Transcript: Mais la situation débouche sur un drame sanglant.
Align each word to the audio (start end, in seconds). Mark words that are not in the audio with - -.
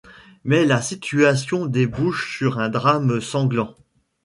Mais 0.45 0.65
la 0.65 0.81
situation 0.81 1.67
débouche 1.67 2.35
sur 2.35 2.57
un 2.57 2.69
drame 2.69 3.21
sanglant. 3.21 3.75